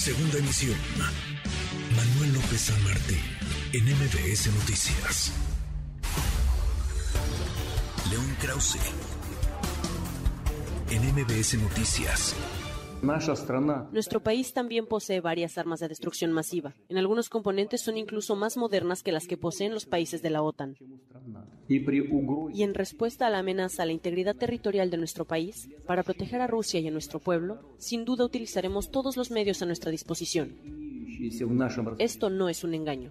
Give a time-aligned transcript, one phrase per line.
[0.00, 0.78] Segunda emisión.
[1.94, 3.20] Manuel López San Martín,
[3.74, 5.30] en MBS Noticias.
[8.08, 8.78] León Krause,
[10.88, 12.34] en MBS Noticias.
[13.02, 16.74] Nuestro país también posee varias armas de destrucción masiva.
[16.88, 20.42] En algunos componentes son incluso más modernas que las que poseen los países de la
[20.42, 20.76] OTAN.
[21.68, 26.40] Y en respuesta a la amenaza a la integridad territorial de nuestro país, para proteger
[26.40, 30.56] a Rusia y a nuestro pueblo, sin duda utilizaremos todos los medios a nuestra disposición.
[31.98, 33.10] Esto no es un engaño.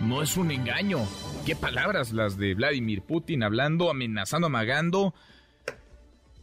[0.00, 0.98] No es un engaño.
[1.46, 5.14] ¿Qué palabras las de Vladimir Putin hablando, amenazando, amagando?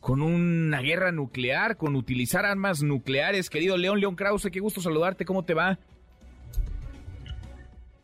[0.01, 3.49] Con una guerra nuclear, con utilizar armas nucleares.
[3.49, 5.77] Querido León, León Krause, qué gusto saludarte, ¿cómo te va?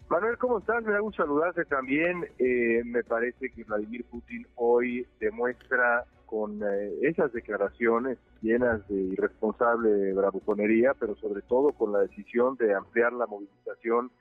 [0.08, 0.84] Manuel, ¿cómo estás?
[0.86, 2.26] Me da gusto saludarte también.
[2.38, 10.14] Eh, me parece que Vladimir Putin hoy demuestra con eh, esas declaraciones llenas de irresponsable
[10.14, 14.12] bravuconería, pero sobre todo con la decisión de ampliar la movilización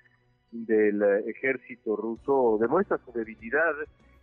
[0.50, 3.74] del eh, ejército ruso, demuestra su debilidad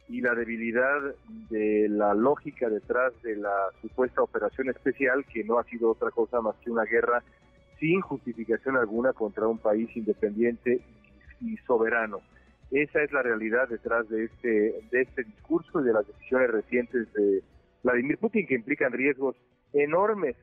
[0.09, 1.15] y la debilidad
[1.49, 6.41] de la lógica detrás de la supuesta operación especial, que no ha sido otra cosa
[6.41, 7.23] más que una guerra
[7.79, 10.81] sin justificación alguna contra un país independiente
[11.41, 12.19] y soberano.
[12.71, 17.11] Esa es la realidad detrás de este, de este discurso y de las decisiones recientes
[17.13, 17.43] de
[17.83, 19.35] Vladimir Putin, que implican riesgos
[19.73, 20.35] enormes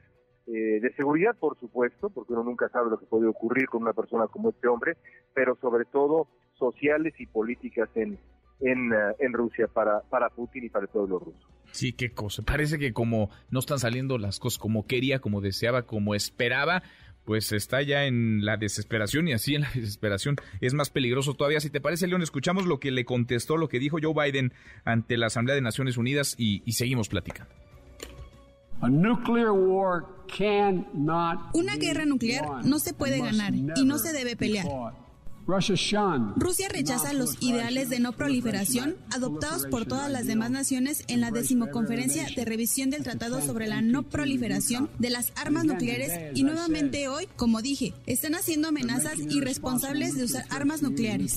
[0.46, 3.92] eh, de seguridad, por supuesto, porque uno nunca sabe lo que puede ocurrir con una
[3.92, 4.96] persona como este hombre,
[5.34, 8.18] pero sobre todo sociales y políticas en,
[8.60, 11.48] en, eh, en Rusia para, para Putin y para el pueblo ruso.
[11.72, 12.42] Sí, qué cosa.
[12.42, 16.82] Parece que como no están saliendo las cosas como quería, como deseaba, como esperaba,
[17.24, 21.60] pues está ya en la desesperación y así en la desesperación es más peligroso todavía.
[21.60, 24.52] Si te parece, León, escuchamos lo que le contestó, lo que dijo Joe Biden
[24.84, 27.54] ante la Asamblea de Naciones Unidas y, y seguimos platicando.
[31.52, 34.66] Una guerra nuclear no se puede ganar y no se debe pelear.
[36.36, 41.32] Rusia rechaza los ideales de no proliferación adoptados por todas las demás naciones en la
[41.32, 47.08] decimoconferencia de revisión del Tratado sobre la no proliferación de las armas nucleares y nuevamente
[47.08, 51.36] hoy, como dije, están haciendo amenazas irresponsables de usar armas nucleares.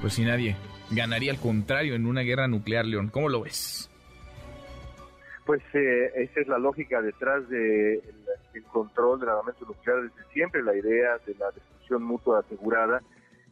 [0.00, 0.56] Pues si nadie
[0.90, 3.88] ganaría al contrario en una guerra nuclear, León, ¿cómo lo ves?
[5.46, 8.02] Pues eh, esa es la lógica detrás del de
[8.54, 11.50] el control del armamento nuclear desde siempre, la idea de la
[11.94, 13.02] mutua asegurada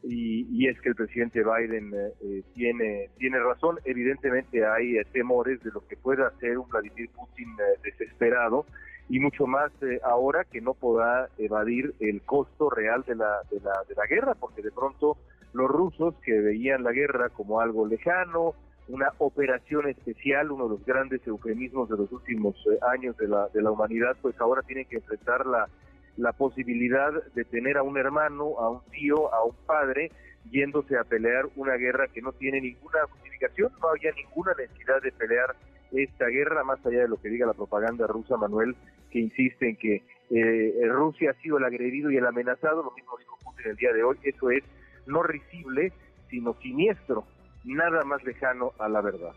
[0.06, 3.78] y, es que el presidente Biden eh, eh, tiene tiene razón.
[3.84, 7.48] Evidentemente hay eh, temores de lo que pueda hacer un Vladimir Putin
[7.82, 8.66] desesperado
[9.08, 9.70] y mucho más
[10.02, 14.34] ahora que no podrá evadir el costo real de la, de la de la guerra,
[14.34, 15.18] porque de pronto
[15.52, 18.54] los rusos que veían la guerra como algo lejano,
[18.88, 22.56] una operación especial, uno de los grandes eufemismos de los últimos
[22.90, 25.68] años de la, de la humanidad, pues ahora tienen que enfrentar la
[26.16, 30.10] la posibilidad de tener a un hermano, a un tío, a un padre
[30.50, 35.12] yéndose a pelear una guerra que no tiene ninguna justificación, no había ninguna necesidad de
[35.12, 35.56] pelear
[35.92, 38.76] esta guerra, más allá de lo que diga la propaganda rusa, Manuel,
[39.10, 43.16] que insiste en que eh, Rusia ha sido el agredido y el amenazado, lo mismo
[43.18, 44.64] dijo Putin el día de hoy, eso es
[45.06, 45.92] no risible,
[46.30, 47.24] sino siniestro,
[47.64, 49.32] nada más lejano a la verdad.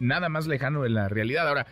[0.00, 1.48] Nada más lejano de la realidad.
[1.48, 1.66] Ahora,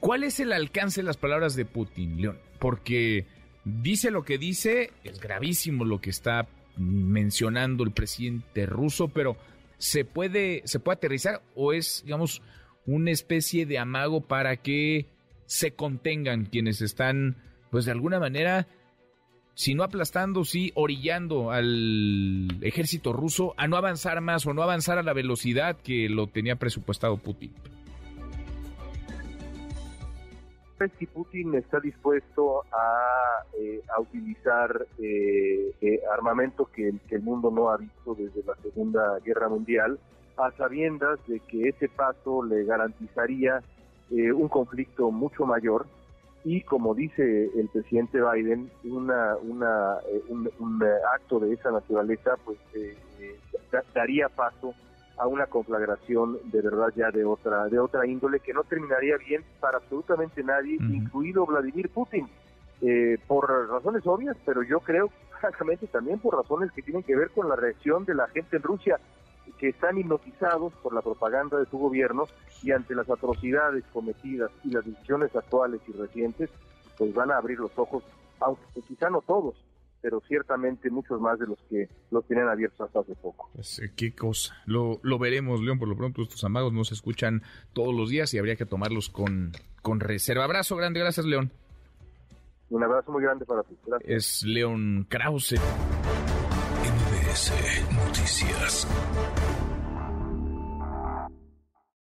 [0.00, 2.38] ¿Cuál es el alcance de las palabras de Putin, León?
[2.58, 3.26] Porque
[3.64, 6.46] dice lo que dice, es gravísimo lo que está
[6.76, 9.36] mencionando el presidente ruso, pero
[9.78, 12.42] ¿se puede, se puede aterrizar o es, digamos,
[12.86, 15.06] una especie de amago para que
[15.46, 17.36] se contengan quienes están,
[17.70, 18.66] pues de alguna manera,
[19.54, 24.98] si no aplastando, sí orillando al ejército ruso a no avanzar más o no avanzar
[24.98, 27.52] a la velocidad que lo tenía presupuestado Putin?
[30.98, 37.76] Si Putin está dispuesto a, eh, utilizar eh, eh, armamento que, el mundo no ha
[37.76, 39.98] visto desde la Segunda Guerra Mundial,
[40.36, 43.62] a sabiendas de que ese paso le garantizaría
[44.10, 45.86] un conflicto mucho mayor.
[46.44, 49.98] Y, como dice el presidente Biden, una, una,
[50.28, 50.82] un, un,
[51.14, 52.58] acto de esa naturaleza pues
[53.94, 54.74] daría paso
[55.16, 59.44] a una conflagración de verdad ya de otra de otra índole que no terminaría bien
[59.60, 62.28] para absolutamente nadie, incluido Vladimir Putin,
[62.80, 67.30] eh, por razones obvias, pero yo creo francamente también por razones que tienen que ver
[67.30, 68.98] con la reacción de la gente en Rusia,
[69.58, 72.24] que están hipnotizados por la propaganda de su gobierno
[72.62, 76.50] y ante las atrocidades cometidas y las decisiones actuales y recientes,
[76.98, 78.02] pues van a abrir los ojos,
[78.40, 79.54] aunque quizá no todos,
[80.04, 83.48] pero ciertamente muchos más de los que los tenían abiertos hasta hace poco.
[83.54, 84.54] Pues, eh, qué cosa.
[84.66, 85.78] Lo, lo veremos, León.
[85.78, 87.42] Por lo pronto, estos amagos no se escuchan
[87.72, 90.44] todos los días y habría que tomarlos con, con reserva.
[90.44, 91.00] Abrazo grande.
[91.00, 91.52] Gracias, León.
[92.68, 93.78] Un abrazo muy grande para ti.
[94.04, 95.54] Es León Krause.
[96.82, 97.52] MBS
[97.94, 98.86] Noticias.